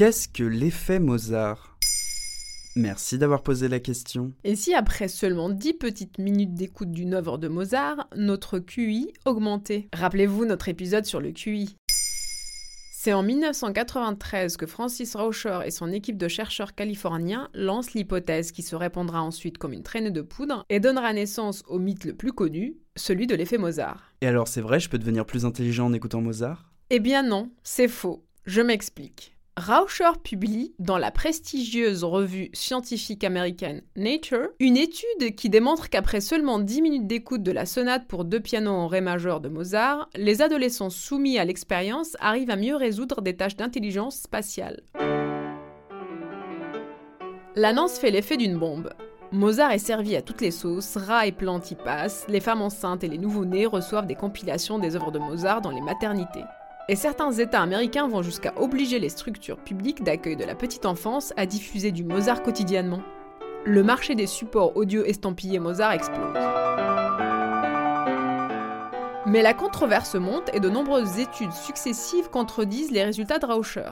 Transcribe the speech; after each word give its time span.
Qu'est-ce 0.00 0.28
que 0.28 0.44
l'effet 0.44 0.98
Mozart? 0.98 1.76
Merci 2.74 3.18
d'avoir 3.18 3.42
posé 3.42 3.68
la 3.68 3.80
question. 3.80 4.32
Et 4.44 4.56
si 4.56 4.72
après 4.72 5.08
seulement 5.08 5.50
10 5.50 5.74
petites 5.74 6.16
minutes 6.16 6.54
d'écoute 6.54 6.90
d'une 6.90 7.12
œuvre 7.12 7.36
de 7.36 7.48
Mozart, 7.48 8.08
notre 8.16 8.60
QI 8.60 9.12
augmentait? 9.26 9.88
Rappelez-vous 9.92 10.46
notre 10.46 10.70
épisode 10.70 11.04
sur 11.04 11.20
le 11.20 11.32
QI. 11.32 11.76
C'est 12.94 13.12
en 13.12 13.22
1993 13.22 14.56
que 14.56 14.64
Francis 14.64 15.14
Rauscher 15.14 15.60
et 15.66 15.70
son 15.70 15.92
équipe 15.92 16.16
de 16.16 16.28
chercheurs 16.28 16.74
californiens 16.74 17.50
lancent 17.52 17.92
l'hypothèse 17.92 18.52
qui 18.52 18.62
se 18.62 18.76
répandra 18.76 19.20
ensuite 19.20 19.58
comme 19.58 19.74
une 19.74 19.82
traînée 19.82 20.10
de 20.10 20.22
poudre 20.22 20.64
et 20.70 20.80
donnera 20.80 21.12
naissance 21.12 21.62
au 21.68 21.78
mythe 21.78 22.06
le 22.06 22.14
plus 22.14 22.32
connu, 22.32 22.78
celui 22.96 23.26
de 23.26 23.34
l'effet 23.34 23.58
Mozart. 23.58 24.14
Et 24.22 24.26
alors 24.26 24.48
c'est 24.48 24.62
vrai, 24.62 24.80
je 24.80 24.88
peux 24.88 24.98
devenir 24.98 25.26
plus 25.26 25.44
intelligent 25.44 25.88
en 25.88 25.92
écoutant 25.92 26.22
Mozart? 26.22 26.72
Eh 26.88 27.00
bien 27.00 27.22
non, 27.22 27.50
c'est 27.64 27.86
faux. 27.86 28.24
Je 28.46 28.62
m'explique. 28.62 29.36
Rauscher 29.56 30.12
publie 30.22 30.74
dans 30.78 30.96
la 30.96 31.10
prestigieuse 31.10 32.04
revue 32.04 32.50
scientifique 32.52 33.24
américaine 33.24 33.82
Nature 33.96 34.48
une 34.58 34.76
étude 34.76 35.34
qui 35.36 35.50
démontre 35.50 35.90
qu'après 35.90 36.20
seulement 36.20 36.58
10 36.58 36.82
minutes 36.82 37.06
d'écoute 37.06 37.42
de 37.42 37.52
la 37.52 37.66
sonate 37.66 38.06
pour 38.06 38.24
deux 38.24 38.40
pianos 38.40 38.70
en 38.70 38.86
ré 38.86 39.00
majeur 39.00 39.40
de 39.40 39.48
Mozart, 39.48 40.08
les 40.14 40.40
adolescents 40.40 40.90
soumis 40.90 41.38
à 41.38 41.44
l'expérience 41.44 42.16
arrivent 42.20 42.50
à 42.50 42.56
mieux 42.56 42.76
résoudre 42.76 43.22
des 43.22 43.36
tâches 43.36 43.56
d'intelligence 43.56 44.16
spatiale. 44.16 44.82
L'annonce 47.56 47.98
fait 47.98 48.10
l'effet 48.10 48.36
d'une 48.36 48.56
bombe. 48.56 48.94
Mozart 49.32 49.72
est 49.72 49.78
servi 49.78 50.16
à 50.16 50.22
toutes 50.22 50.40
les 50.40 50.52
sauces, 50.52 50.96
rats 50.96 51.26
et 51.26 51.32
plantes 51.32 51.70
y 51.70 51.74
passent, 51.74 52.24
les 52.28 52.40
femmes 52.40 52.62
enceintes 52.62 53.04
et 53.04 53.08
les 53.08 53.18
nouveau-nés 53.18 53.66
reçoivent 53.66 54.06
des 54.06 54.14
compilations 54.14 54.78
des 54.78 54.96
œuvres 54.96 55.10
de 55.10 55.18
Mozart 55.18 55.60
dans 55.60 55.70
les 55.70 55.80
maternités. 55.80 56.44
Et 56.88 56.96
certains 56.96 57.30
États 57.32 57.60
américains 57.60 58.08
vont 58.08 58.22
jusqu'à 58.22 58.52
obliger 58.56 58.98
les 58.98 59.08
structures 59.08 59.58
publiques 59.58 60.02
d'accueil 60.02 60.36
de 60.36 60.44
la 60.44 60.54
petite 60.54 60.86
enfance 60.86 61.32
à 61.36 61.46
diffuser 61.46 61.92
du 61.92 62.04
Mozart 62.04 62.42
quotidiennement. 62.42 63.02
Le 63.64 63.82
marché 63.82 64.14
des 64.14 64.26
supports 64.26 64.76
audio 64.76 65.04
estampillés 65.04 65.58
Mozart 65.58 65.92
explose. 65.92 66.34
Mais 69.26 69.42
la 69.42 69.54
controverse 69.54 70.14
monte 70.14 70.50
et 70.54 70.60
de 70.60 70.70
nombreuses 70.70 71.18
études 71.18 71.52
successives 71.52 72.30
contredisent 72.30 72.90
les 72.90 73.04
résultats 73.04 73.38
de 73.38 73.46
Rauscher. 73.46 73.90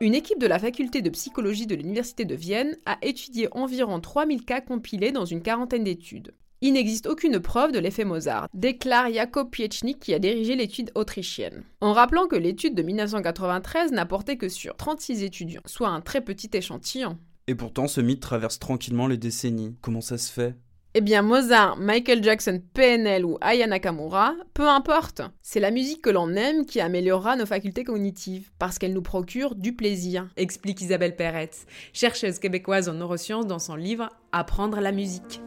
Une 0.00 0.14
équipe 0.14 0.40
de 0.40 0.48
la 0.48 0.58
faculté 0.58 1.02
de 1.02 1.10
psychologie 1.10 1.68
de 1.68 1.76
l'Université 1.76 2.24
de 2.24 2.34
Vienne 2.34 2.76
a 2.86 2.96
étudié 3.02 3.48
environ 3.52 4.00
3000 4.00 4.44
cas 4.44 4.60
compilés 4.60 5.12
dans 5.12 5.24
une 5.24 5.42
quarantaine 5.42 5.84
d'études. 5.84 6.34
Il 6.64 6.74
n'existe 6.74 7.08
aucune 7.08 7.40
preuve 7.40 7.72
de 7.72 7.80
l'effet 7.80 8.04
Mozart, 8.04 8.46
déclare 8.54 9.12
Jakob 9.12 9.50
Piechnik 9.50 9.98
qui 9.98 10.14
a 10.14 10.20
dirigé 10.20 10.54
l'étude 10.54 10.92
autrichienne. 10.94 11.64
En 11.80 11.92
rappelant 11.92 12.28
que 12.28 12.36
l'étude 12.36 12.76
de 12.76 12.82
1993 12.82 13.90
n'a 13.90 14.06
porté 14.06 14.36
que 14.36 14.48
sur 14.48 14.76
36 14.76 15.24
étudiants, 15.24 15.62
soit 15.66 15.88
un 15.88 16.00
très 16.00 16.20
petit 16.20 16.50
échantillon. 16.52 17.18
Et 17.48 17.56
pourtant, 17.56 17.88
ce 17.88 18.00
mythe 18.00 18.20
traverse 18.20 18.60
tranquillement 18.60 19.08
les 19.08 19.16
décennies. 19.16 19.74
Comment 19.80 20.00
ça 20.00 20.18
se 20.18 20.30
fait? 20.30 20.54
Eh 20.94 21.00
bien, 21.00 21.22
Mozart, 21.22 21.78
Michael 21.78 22.22
Jackson, 22.22 22.62
PNL 22.74 23.24
ou 23.24 23.38
Aya 23.40 23.66
Nakamura, 23.66 24.34
peu 24.54 24.68
importe. 24.68 25.22
C'est 25.40 25.58
la 25.58 25.72
musique 25.72 26.02
que 26.02 26.10
l'on 26.10 26.32
aime 26.36 26.64
qui 26.64 26.80
améliorera 26.80 27.34
nos 27.34 27.46
facultés 27.46 27.82
cognitives, 27.82 28.50
parce 28.60 28.78
qu'elle 28.78 28.92
nous 28.92 29.02
procure 29.02 29.56
du 29.56 29.74
plaisir, 29.74 30.28
explique 30.36 30.80
Isabelle 30.80 31.16
Peretz, 31.16 31.66
chercheuse 31.92 32.38
québécoise 32.38 32.88
en 32.88 32.94
neurosciences 32.94 33.48
dans 33.48 33.58
son 33.58 33.74
livre 33.74 34.10
Apprendre 34.30 34.78
la 34.78 34.92
musique. 34.92 35.40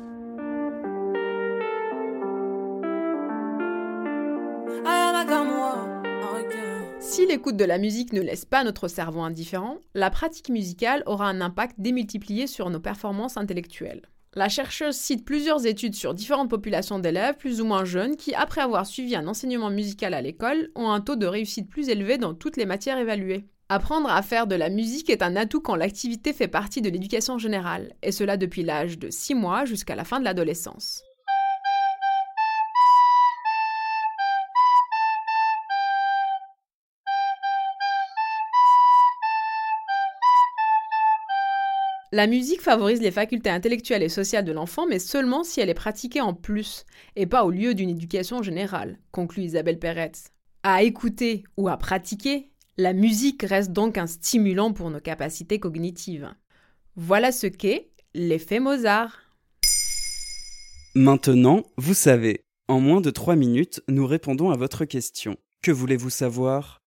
Si 6.99 7.25
l'écoute 7.25 7.55
de 7.55 7.65
la 7.65 7.77
musique 7.77 8.13
ne 8.13 8.21
laisse 8.21 8.45
pas 8.45 8.63
notre 8.63 8.87
cerveau 8.87 9.21
indifférent, 9.21 9.77
la 9.93 10.09
pratique 10.09 10.49
musicale 10.49 11.03
aura 11.05 11.27
un 11.27 11.39
impact 11.39 11.75
démultiplié 11.77 12.47
sur 12.47 12.69
nos 12.69 12.79
performances 12.79 13.37
intellectuelles. 13.37 14.01
La 14.33 14.49
chercheuse 14.49 14.95
cite 14.95 15.23
plusieurs 15.23 15.65
études 15.65 15.95
sur 15.95 16.13
différentes 16.13 16.49
populations 16.49 16.99
d'élèves 16.99 17.37
plus 17.37 17.61
ou 17.61 17.65
moins 17.65 17.85
jeunes 17.85 18.17
qui, 18.17 18.35
après 18.35 18.61
avoir 18.61 18.85
suivi 18.85 19.15
un 19.15 19.27
enseignement 19.27 19.69
musical 19.69 20.13
à 20.13 20.21
l'école, 20.21 20.71
ont 20.75 20.89
un 20.89 20.99
taux 20.99 21.15
de 21.15 21.25
réussite 21.25 21.69
plus 21.69 21.87
élevé 21.87 22.17
dans 22.17 22.33
toutes 22.33 22.57
les 22.57 22.65
matières 22.65 22.97
évaluées. 22.97 23.45
Apprendre 23.69 24.09
à 24.09 24.21
faire 24.21 24.45
de 24.45 24.55
la 24.55 24.69
musique 24.69 25.09
est 25.09 25.23
un 25.23 25.37
atout 25.37 25.61
quand 25.61 25.75
l'activité 25.75 26.33
fait 26.33 26.49
partie 26.49 26.81
de 26.81 26.89
l'éducation 26.89 27.37
générale, 27.37 27.93
et 28.03 28.11
cela 28.11 28.35
depuis 28.35 28.63
l'âge 28.63 28.99
de 28.99 29.09
6 29.09 29.35
mois 29.35 29.63
jusqu'à 29.63 29.95
la 29.95 30.03
fin 30.03 30.19
de 30.19 30.25
l'adolescence. 30.25 31.01
La 42.11 42.27
musique 42.27 42.61
favorise 42.61 43.01
les 43.01 43.11
facultés 43.11 43.49
intellectuelles 43.49 44.03
et 44.03 44.09
sociales 44.09 44.45
de 44.45 44.51
l'enfant, 44.51 44.85
mais 44.87 44.99
seulement 44.99 45.43
si 45.43 45.59
elle 45.59 45.69
est 45.69 45.73
pratiquée 45.73 46.21
en 46.21 46.33
plus, 46.33 46.85
et 47.15 47.25
pas 47.25 47.43
au 47.45 47.51
lieu 47.51 47.73
d'une 47.73 47.89
éducation 47.89 48.43
générale, 48.43 48.99
conclut 49.11 49.43
Isabelle 49.43 49.79
Peretz. 49.79 50.31
À 50.63 50.83
écouter 50.83 51.43
ou 51.57 51.67
à 51.67 51.77
pratiquer, 51.77 52.51
la 52.77 52.93
musique 52.93 53.43
reste 53.43 53.71
donc 53.71 53.97
un 53.97 54.07
stimulant 54.07 54.71
pour 54.71 54.91
nos 54.91 54.99
capacités 54.99 55.59
cognitives. 55.59 56.29
Voilà 56.95 57.31
ce 57.31 57.47
qu'est 57.47 57.89
l'effet 58.13 58.59
Mozart. 58.59 59.19
Maintenant, 60.93 61.63
vous 61.77 61.93
savez. 61.93 62.45
En 62.67 62.79
moins 62.79 63.01
de 63.01 63.11
3 63.11 63.35
minutes, 63.35 63.81
nous 63.87 64.07
répondons 64.07 64.49
à 64.49 64.57
votre 64.57 64.85
question. 64.85 65.37
Que 65.61 65.71
voulez-vous 65.71 66.09
savoir? 66.09 66.84